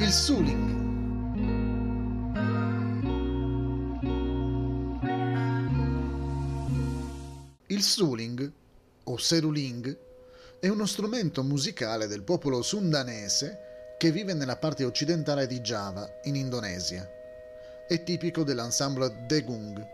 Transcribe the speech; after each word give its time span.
Il 0.00 0.12
suling. 0.12 0.86
Il 7.66 7.82
suling, 7.82 8.52
o 9.02 9.16
seruling, 9.16 9.98
è 10.60 10.68
uno 10.68 10.86
strumento 10.86 11.42
musicale 11.42 12.06
del 12.06 12.22
popolo 12.22 12.62
sundanese 12.62 13.96
che 13.98 14.12
vive 14.12 14.34
nella 14.34 14.56
parte 14.56 14.84
occidentale 14.84 15.48
di 15.48 15.58
Java, 15.58 16.08
in 16.22 16.36
Indonesia. 16.36 17.04
È 17.88 18.00
tipico 18.04 18.44
dell'ensemble 18.44 19.26
Degung. 19.26 19.84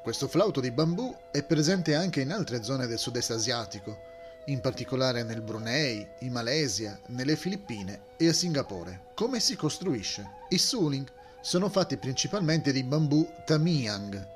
Questo 0.00 0.28
flauto 0.28 0.60
di 0.60 0.70
bambù 0.70 1.12
è 1.32 1.42
presente 1.42 1.96
anche 1.96 2.20
in 2.20 2.30
altre 2.30 2.62
zone 2.62 2.86
del 2.86 2.98
sud-est 2.98 3.32
asiatico, 3.32 4.12
in 4.46 4.60
particolare 4.60 5.22
nel 5.22 5.40
Brunei, 5.40 6.06
in 6.20 6.32
Malesia, 6.32 7.00
nelle 7.08 7.36
Filippine 7.36 8.02
e 8.16 8.28
a 8.28 8.32
Singapore. 8.32 9.12
Come 9.14 9.40
si 9.40 9.56
costruisce? 9.56 10.28
I 10.48 10.58
suling 10.58 11.10
sono 11.40 11.68
fatti 11.68 11.96
principalmente 11.96 12.72
di 12.72 12.82
bambù 12.82 13.26
tamiang, 13.44 14.28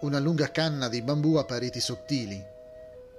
una 0.00 0.18
lunga 0.18 0.50
canna 0.50 0.88
di 0.88 1.02
bambù 1.02 1.36
a 1.36 1.44
pareti 1.44 1.80
sottili. 1.80 2.44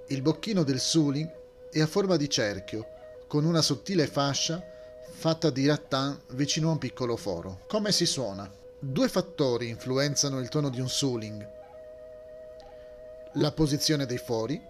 Il 0.08 0.22
bocchino 0.22 0.64
del 0.64 0.80
suling 0.80 1.30
è 1.72 1.82
a 1.82 1.88
forma 1.88 2.18
di 2.18 2.30
cerchio, 2.30 2.88
con 3.28 3.46
una 3.46 3.62
sottile 3.62 4.08
fascia 4.08 4.62
fatta 5.12 5.50
di 5.50 5.66
rattan 5.66 6.20
vicino 6.32 6.70
a 6.70 6.72
un 6.74 6.78
piccolo 6.78 7.16
foro. 7.16 7.62
Come 7.68 7.92
si 7.92 8.06
suona? 8.06 8.52
Due 8.80 9.08
fattori 9.08 9.70
influenzano 9.70 10.40
il 10.40 10.50
tono 10.50 10.70
di 10.70 10.82
un 10.82 10.90
suling. 10.90 11.48
La 13.36 13.52
posizione 13.54 14.06
dei 14.06 14.18
fori, 14.18 14.62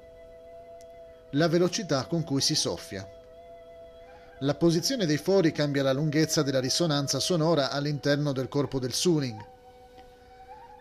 la 1.36 1.48
velocità 1.48 2.06
con 2.06 2.24
cui 2.24 2.42
si 2.42 2.56
soffia. 2.56 3.08
La 4.40 4.56
posizione 4.56 5.06
dei 5.06 5.18
fori 5.18 5.52
cambia 5.52 5.84
la 5.84 5.94
lunghezza 5.94 6.44
della 6.44 6.60
risonanza 6.60 7.20
sonora 7.20 7.72
all'interno 7.72 8.34
del 8.34 8.48
corpo 8.48 8.78
del 8.78 8.94
suling. 8.94 9.40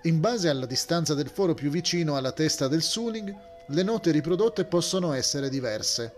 In 0.02 0.20
base 0.20 0.48
alla 0.48 0.66
distanza 0.66 1.14
del 1.14 1.28
foro 1.28 1.54
più 1.54 1.70
vicino 1.70 2.16
alla 2.16 2.32
testa 2.32 2.68
del 2.68 2.82
suling, 2.82 3.34
le 3.66 3.82
note 3.82 4.10
riprodotte 4.10 4.64
possono 4.64 5.12
essere 5.12 5.48
diverse. 5.48 6.14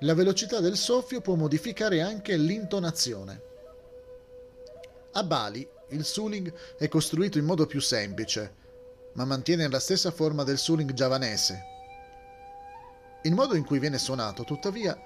La 0.00 0.14
velocità 0.14 0.60
del 0.60 0.76
soffio 0.76 1.20
può 1.20 1.34
modificare 1.34 2.00
anche 2.00 2.36
l'intonazione. 2.36 3.42
A 5.12 5.22
Bali 5.22 5.68
il 5.90 6.04
suling 6.04 6.52
è 6.78 6.88
costruito 6.88 7.38
in 7.38 7.44
modo 7.44 7.66
più 7.66 7.80
semplice, 7.80 8.54
ma 9.12 9.24
mantiene 9.24 9.68
la 9.68 9.80
stessa 9.80 10.10
forma 10.10 10.42
del 10.42 10.58
suling 10.58 10.92
giavanese. 10.92 11.76
Il 13.28 13.34
modo 13.34 13.54
in 13.56 13.64
cui 13.66 13.78
viene 13.78 13.98
suonato, 13.98 14.42
tuttavia, 14.42 14.98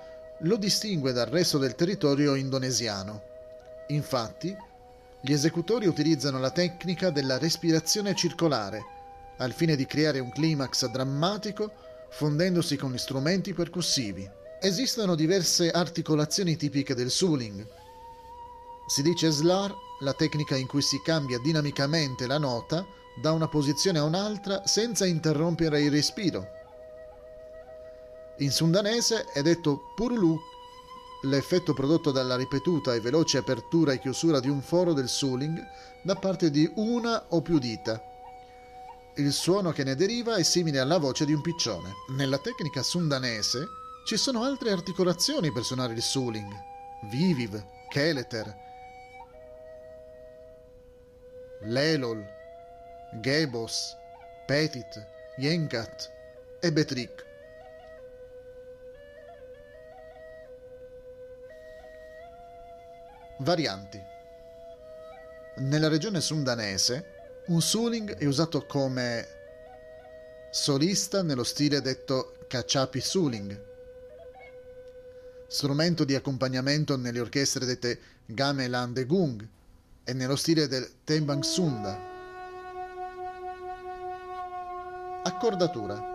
lo 0.42 0.54
distingue 0.54 1.10
dal 1.10 1.26
resto 1.26 1.58
del 1.58 1.74
territorio 1.74 2.36
indonesiano. 2.36 3.20
Infatti, 3.88 4.56
gli 5.20 5.32
esecutori 5.32 5.86
utilizzano 5.88 6.38
la 6.38 6.52
tecnica 6.52 7.10
della 7.10 7.36
respirazione 7.36 8.14
circolare, 8.14 8.84
al 9.38 9.52
fine 9.52 9.74
di 9.74 9.86
creare 9.86 10.20
un 10.20 10.30
climax 10.30 10.86
drammatico 10.86 11.72
fondendosi 12.10 12.76
con 12.76 12.96
strumenti 12.96 13.54
percussivi. 13.54 14.30
Esistono 14.60 15.16
diverse 15.16 15.72
articolazioni 15.72 16.54
tipiche 16.54 16.94
del 16.94 17.10
suling. 17.10 17.66
Si 18.86 19.02
dice 19.02 19.30
slar, 19.30 19.74
la 19.98 20.12
tecnica 20.12 20.54
in 20.54 20.68
cui 20.68 20.82
si 20.82 21.02
cambia 21.04 21.40
dinamicamente 21.40 22.28
la 22.28 22.38
nota 22.38 22.86
da 23.20 23.32
una 23.32 23.48
posizione 23.48 23.98
a 23.98 24.04
un'altra 24.04 24.64
senza 24.64 25.06
interrompere 25.06 25.80
il 25.80 25.90
respiro. 25.90 26.60
In 28.42 28.50
sundanese 28.50 29.26
è 29.26 29.40
detto 29.40 29.92
purulu 29.94 30.36
l'effetto 31.22 31.74
prodotto 31.74 32.10
dalla 32.10 32.34
ripetuta 32.34 32.92
e 32.92 32.98
veloce 32.98 33.38
apertura 33.38 33.92
e 33.92 34.00
chiusura 34.00 34.40
di 34.40 34.48
un 34.48 34.60
foro 34.60 34.92
del 34.92 35.08
suling 35.08 35.64
da 36.02 36.16
parte 36.16 36.50
di 36.50 36.68
una 36.74 37.26
o 37.28 37.40
più 37.40 37.60
dita. 37.60 38.02
Il 39.14 39.32
suono 39.32 39.70
che 39.70 39.84
ne 39.84 39.94
deriva 39.94 40.34
è 40.34 40.42
simile 40.42 40.80
alla 40.80 40.98
voce 40.98 41.24
di 41.24 41.32
un 41.32 41.40
piccione. 41.40 41.92
Nella 42.16 42.38
tecnica 42.38 42.82
sundanese 42.82 43.68
ci 44.04 44.16
sono 44.16 44.42
altre 44.42 44.72
articolazioni 44.72 45.52
per 45.52 45.62
suonare 45.62 45.92
il 45.92 46.02
suling. 46.02 46.52
Viviv, 47.10 47.64
Keleter, 47.90 48.56
Lelol, 51.60 52.26
Gebos, 53.20 53.96
Petit, 54.46 55.06
Yenkat 55.36 56.10
e 56.58 56.72
Betrik. 56.72 57.30
Varianti. 63.42 64.00
Nella 65.56 65.88
regione 65.88 66.20
sundanese, 66.20 67.42
un 67.46 67.60
suling 67.60 68.16
è 68.16 68.24
usato 68.24 68.66
come 68.66 69.26
solista 70.50 71.22
nello 71.22 71.42
stile 71.42 71.80
detto 71.80 72.36
Kachapi 72.46 73.00
Suling, 73.00 73.60
strumento 75.48 76.04
di 76.04 76.14
accompagnamento 76.14 76.96
nelle 76.96 77.18
orchestre 77.18 77.66
dette 77.66 77.98
Gamelan 78.26 78.92
de 78.92 79.06
Gung 79.06 79.48
e 80.04 80.12
nello 80.12 80.36
stile 80.36 80.68
del 80.68 81.02
Tembang 81.02 81.42
Sunda. 81.42 81.98
Accordatura. 85.24 86.10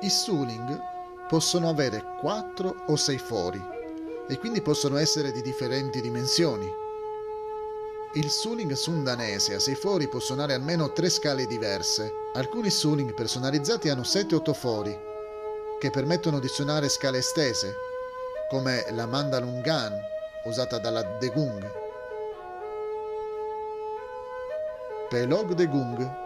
I 0.00 0.10
suling 0.10 0.80
possono 1.28 1.68
avere 1.68 2.02
4 2.20 2.84
o 2.88 2.96
6 2.96 3.18
fori 3.18 3.73
e 4.26 4.38
quindi 4.38 4.62
possono 4.62 4.96
essere 4.96 5.32
di 5.32 5.42
differenti 5.42 6.00
dimensioni. 6.00 6.82
Il 8.14 8.30
suling 8.30 8.72
sundanese 8.72 9.54
a 9.54 9.58
sei 9.58 9.74
fori 9.74 10.06
può 10.08 10.20
suonare 10.20 10.54
almeno 10.54 10.92
tre 10.92 11.10
scale 11.10 11.46
diverse. 11.46 12.12
Alcuni 12.34 12.70
suling 12.70 13.12
personalizzati 13.12 13.88
hanno 13.88 14.02
7-8 14.02 14.52
fori, 14.52 14.96
che 15.80 15.90
permettono 15.90 16.38
di 16.38 16.46
suonare 16.46 16.88
scale 16.88 17.18
estese, 17.18 17.74
come 18.48 18.86
la 18.90 19.06
Mandalungan, 19.06 19.92
usata 20.44 20.78
dalla 20.78 21.02
Degung. 21.18 21.68
Pelog 25.08 25.54
Degung. 25.54 26.22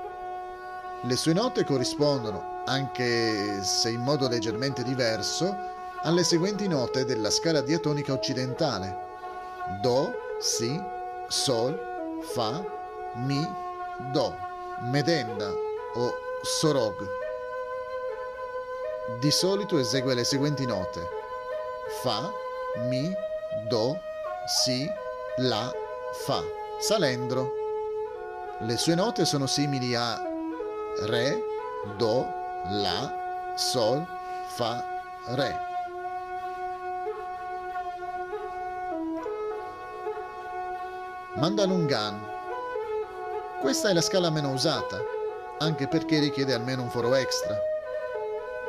Le 1.04 1.16
sue 1.16 1.32
note 1.32 1.65
corrispondono, 1.65 2.62
anche 2.66 3.62
se 3.62 3.88
in 3.88 4.03
modo 4.03 4.28
leggermente 4.28 4.82
diverso, 4.82 5.56
alle 6.03 6.22
seguenti 6.22 6.69
note 6.69 7.04
della 7.04 7.31
scala 7.31 7.60
diatonica 7.60 8.12
occidentale: 8.12 9.06
Do, 9.81 10.12
Si, 10.38 10.81
Sol, 11.28 12.20
Fa, 12.22 12.64
Mi, 13.14 13.47
Do, 14.12 14.36
Medenda 14.91 15.48
o 15.94 16.14
Sorog. 16.42 17.06
Di 19.19 19.31
solito 19.31 19.78
esegue 19.78 20.14
le 20.14 20.25
seguenti 20.25 20.66
note: 20.66 21.09
Fa, 22.03 22.30
Mi, 22.88 23.12
Do, 23.69 23.98
Si, 24.47 24.88
La, 25.36 25.72
Fa. 26.12 26.42
Salendro. 26.78 27.53
Le 28.60 28.76
sue 28.76 28.94
note 28.94 29.25
sono 29.25 29.47
simili 29.47 29.94
a 29.94 30.20
Re, 31.06 31.42
Do, 31.97 32.26
La, 32.70 33.53
Sol, 33.56 34.04
Fa, 34.54 34.84
Re. 35.28 35.67
Mandalungan. 41.38 42.21
Questa 43.60 43.91
è 43.91 43.93
la 43.93 44.00
scala 44.00 44.28
meno 44.28 44.50
usata, 44.50 44.99
anche 45.59 45.87
perché 45.87 46.19
richiede 46.19 46.53
almeno 46.53 46.82
un 46.82 46.91
foro 46.91 47.15
extra, 47.15 47.56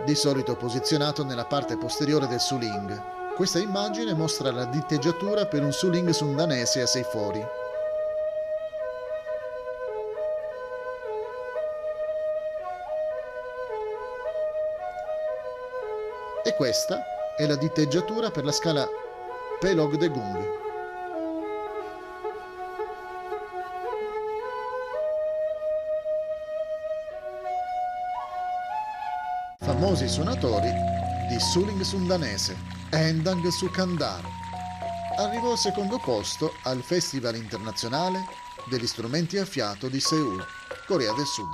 di 0.05 0.13
solito 0.13 0.55
posizionato 0.55 1.23
nella 1.23 1.45
parte 1.45 1.79
posteriore 1.79 2.27
del 2.27 2.39
suling. 2.39 3.33
Questa 3.35 3.57
immagine 3.57 4.13
mostra 4.13 4.51
la 4.51 4.65
diteggiatura 4.65 5.47
per 5.47 5.63
un 5.63 5.71
suling 5.71 6.11
sundanese 6.11 6.81
a 6.81 6.85
sei 6.85 7.01
fori. 7.01 7.43
E 16.43 16.55
questa 16.55 17.01
è 17.35 17.47
la 17.47 17.55
diteggiatura 17.55 18.29
per 18.29 18.45
la 18.45 18.51
scala 18.51 18.87
Pelog 19.59 19.95
de 19.95 20.09
Gung. 20.09 20.68
famosi 29.69 30.07
suonatori 30.07 30.71
di 31.27 31.39
Suling 31.39 31.81
Sundanese 31.81 32.57
Endang 32.89 33.47
Sukandar. 33.49 34.23
Arrivò 35.17 35.51
al 35.51 35.59
secondo 35.59 35.99
posto 35.99 36.53
al 36.63 36.81
Festival 36.81 37.35
internazionale 37.35 38.25
degli 38.67 38.87
strumenti 38.87 39.37
a 39.37 39.45
fiato 39.45 39.87
di 39.87 39.99
Seoul, 39.99 40.43
Corea 40.87 41.13
del 41.13 41.25
Sud. 41.27 41.45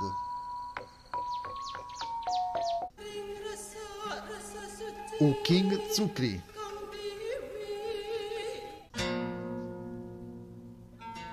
Uking 5.18 5.88
Tsukri. 5.88 6.42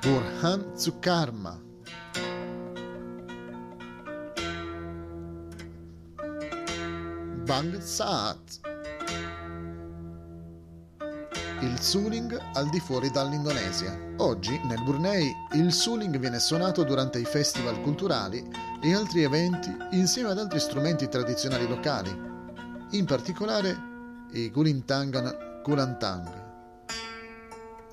Burhan 0.01 0.73
Tsukarma. 0.73 1.72
Bang 7.45 7.77
Saat. 7.81 8.59
Il 11.59 11.77
suling 11.81 12.39
al 12.53 12.69
di 12.69 12.79
fuori 12.79 13.11
dall'Indonesia. 13.11 13.99
Oggi, 14.17 14.57
nel 14.63 14.81
Brunei, 14.83 15.29
il 15.51 15.73
suling 15.73 16.17
viene 16.19 16.39
suonato 16.39 16.83
durante 16.83 17.19
i 17.19 17.25
festival 17.25 17.81
culturali 17.81 18.41
e 18.81 18.95
altri 18.95 19.23
eventi 19.23 19.75
insieme 19.91 20.29
ad 20.29 20.39
altri 20.39 20.59
strumenti 20.59 21.09
tradizionali 21.09 21.67
locali, 21.67 22.17
in 22.91 23.05
particolare 23.05 23.77
i 24.31 24.49
Kulintangan 24.49 25.61
Kulantang. 25.63 26.27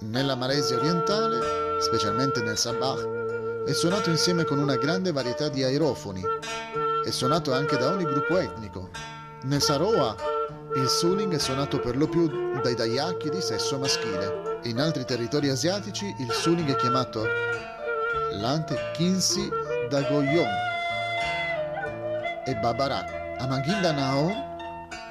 Nella 0.00 0.36
Malesia 0.36 0.76
orientale, 0.76 1.80
specialmente 1.80 2.40
nel 2.40 2.56
Sabah, 2.56 3.64
è 3.66 3.72
suonato 3.72 4.10
insieme 4.10 4.44
con 4.44 4.60
una 4.60 4.76
grande 4.76 5.10
varietà 5.10 5.48
di 5.48 5.64
aerofoni. 5.64 6.22
È 7.04 7.10
suonato 7.10 7.52
anche 7.52 7.76
da 7.76 7.92
ogni 7.92 8.04
gruppo 8.04 8.38
etnico. 8.38 9.18
Nel 9.42 9.62
Saroa 9.62 10.14
il 10.76 10.86
suling 10.86 11.34
è 11.34 11.38
suonato 11.38 11.80
per 11.80 11.96
lo 11.96 12.06
più 12.06 12.60
dai 12.60 12.74
dayaki 12.74 13.30
di 13.30 13.40
sesso 13.40 13.78
maschile. 13.78 14.58
In 14.64 14.78
altri 14.78 15.06
territori 15.06 15.48
asiatici 15.48 16.14
il 16.18 16.30
suling 16.30 16.70
è 16.70 16.76
chiamato 16.76 17.24
Lante 18.32 18.76
Kinsi 18.92 19.48
Dagoyon 19.88 20.46
e 22.44 22.54
Babarak. 22.56 23.40
A 23.40 23.46
Manguindanao 23.46 24.30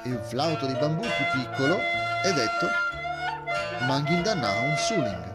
il 0.04 0.20
flauto 0.22 0.64
di 0.64 0.74
bambù 0.74 1.02
più 1.02 1.40
piccolo 1.40 1.76
è 2.22 2.32
detto 2.32 2.68
Manguindanao 3.84 4.76
suling. 4.76 5.29